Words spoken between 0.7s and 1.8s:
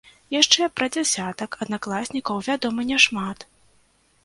пра дзясятак